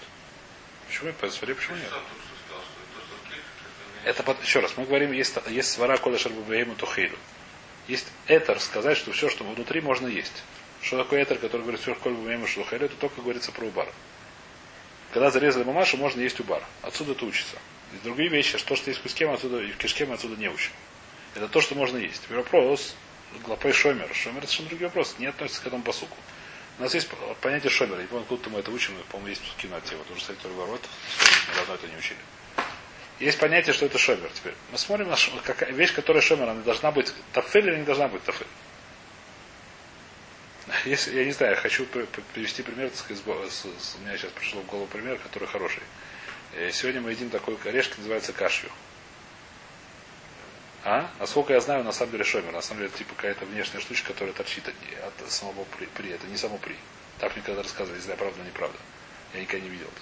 [0.88, 1.92] Почему по сваре, почему нет?
[4.04, 7.18] Это под- еще раз, мы говорим, есть, есть свара коля шарбубаему тухейлю.
[7.88, 10.44] Есть этер, сказать, что все, что внутри, можно есть.
[10.82, 13.92] Что такое этер, который говорит, все, коля бубаему шухейлю, это только говорится про убар.
[15.12, 16.64] Когда зарезали мамашу, можно есть убар.
[16.84, 17.58] Отсюда это учится.
[17.94, 20.48] И другие вещи, что, что есть в кишке, отсюда, и в кишке мы отсюда не
[20.48, 20.72] учим.
[21.34, 22.22] Это то, что можно есть.
[22.22, 22.96] Теперь вопрос,
[23.44, 24.14] глапой шомер.
[24.14, 26.16] Шомер это совершенно другой вопрос, не относится к этому посуку.
[26.80, 27.10] У нас есть
[27.42, 28.00] понятие шомера.
[28.00, 30.04] Не помню, откуда мы это учим, но, по-моему, есть в кино тема.
[30.06, 30.82] Тоже кстати, ворот,
[31.56, 32.20] давно это не учили.
[33.20, 34.54] Есть понятие, что это шомер теперь.
[34.72, 35.30] Мы смотрим на ш...
[35.44, 38.48] какая вещь, которая шомер, она должна быть тафель или не должна быть тафель.
[40.86, 44.00] Если, я не знаю, я хочу при- при- привести пример, так сказать, с с- у
[44.06, 45.84] меня сейчас пришло в голову пример, который хороший.
[46.54, 48.70] Э, Сегодня мы едим такой орешек, называется кашью.
[50.90, 51.08] А?
[51.20, 52.52] Насколько я знаю, на самом деле шомер.
[52.52, 56.10] На самом деле, типа какая-то внешняя штучка, которая торчит от, от самого при, при.
[56.10, 56.76] Это не само при.
[57.20, 58.76] Так мне когда рассказывали, не знаю, правда неправда.
[59.36, 60.02] Я никогда не видел это.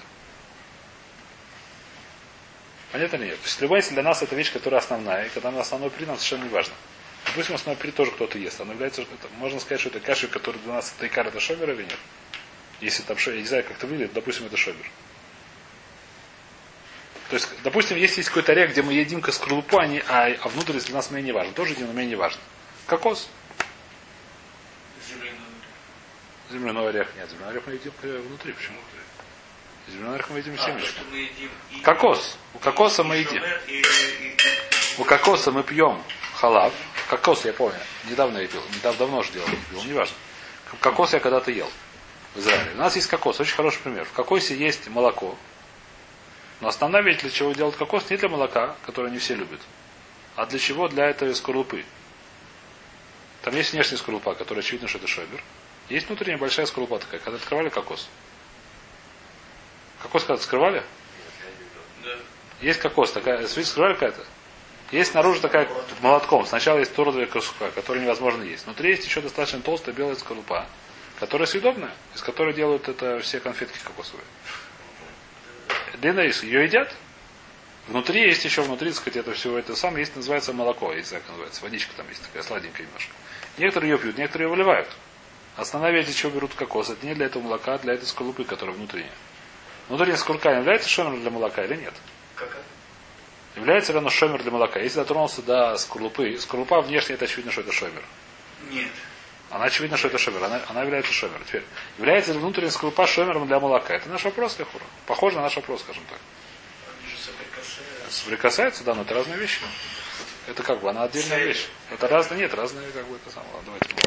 [2.94, 3.38] Понятно нет?
[3.38, 6.16] То есть, если для нас это вещь, которая основная, и когда она основной при, нам
[6.16, 6.74] совершенно не важно.
[7.26, 8.62] Допустим, основной при тоже кто-то ест.
[8.62, 11.70] Она является, это, можно сказать, что это каша, которая для нас это икар, это шомер
[11.72, 12.00] или нет?
[12.80, 14.90] Если там, шо- я не знаю, как это выглядит, допустим, это шомер.
[17.30, 20.48] То есть, допустим, если есть какой-то орех, где мы едим скорлупу, а, не, а, а
[20.48, 21.52] внутренность для нас менее важно.
[21.54, 22.40] Тоже едим, но менее важно.
[22.86, 23.28] Кокос.
[25.10, 25.32] Земляной.
[26.52, 27.08] Земляной орех.
[27.18, 28.54] Нет, земляной орех мы едим э, внутри.
[28.54, 28.78] Почему?
[29.90, 30.88] Земляной орех мы едим А, семечки.
[30.88, 32.38] что мы едим и- Кокос.
[32.54, 33.44] У кокоса и мы едим.
[33.68, 34.36] и- и-
[34.98, 36.02] У кокоса мы пьем
[36.36, 36.74] חלב.
[37.10, 37.78] Кокос, я помню.
[38.10, 38.62] Недавно я пил.
[38.76, 39.48] Недавно давно же делал.
[39.70, 39.84] Пил.
[39.84, 40.16] Неважно.
[40.82, 41.70] Кокос я когда-то ел.
[42.36, 42.72] В Израиле.
[42.74, 43.40] У нас есть кокос.
[43.40, 44.06] Очень хороший пример.
[44.06, 45.38] В кокосе есть молоко.
[46.60, 49.60] Но основная вещь, для чего делают кокос, не для молока, которое не все любят,
[50.36, 50.88] а для чего?
[50.88, 51.86] Для этой скорлупы.
[53.44, 55.44] Там есть внешняя скорлупа, которая очевидно, что это шобер.
[55.90, 57.20] Есть внутренняя большая скорлупа такая.
[57.20, 58.10] Когда открывали кокос.
[60.02, 60.84] Кокос когда открывали?
[62.62, 64.24] Есть кокос, такая, видите, скрывали какая-то?
[64.92, 65.68] Есть снаружи такая
[66.02, 66.46] молотком.
[66.46, 68.66] Сначала есть турдовая куска, которую невозможно есть.
[68.66, 70.66] Внутри есть еще достаточно толстая белая скорлупа,
[71.20, 74.26] которая съедобная, из которой делают это все конфетки кокосовые.
[76.02, 76.94] Рис, ее едят.
[77.88, 81.24] Внутри есть еще, внутри, так сказать, это все это самое, есть, называется молоко, есть так
[81.30, 83.14] называется, водичка там есть такая сладенькая немножко.
[83.58, 84.90] Некоторые ее пьют, некоторые ее выливают.
[85.56, 88.44] Основная вещь, для чего берут кокос, это не для этого молока, а для этой скорлупы,
[88.44, 89.12] которая внутренняя.
[89.88, 91.94] Внутренняя скорлупа является шомером для молока или нет?
[92.36, 92.64] Как это?
[93.56, 94.80] Является ли оно шомер для молока?
[94.80, 98.04] Если дотронулся до скорлупы, скорлупа внешне, это очевидно, что это шомер.
[98.70, 98.92] Нет.
[99.50, 100.44] Она очевидно, что это шомер.
[100.44, 101.42] Она, она является шомер.
[101.48, 101.64] Теперь,
[101.98, 103.96] является ли внутренняя скорлупа шомером для молока?
[103.96, 104.84] Это наш вопрос, Лехура.
[105.06, 106.20] Похоже на наш вопрос, скажем так.
[108.10, 109.62] Соприкасается, да, но это разные вещи.
[110.48, 111.68] Это как бы, она отдельная вещь.
[111.92, 113.52] Это разные, нет, разные, как бы, это самое.
[113.66, 113.96] Давайте.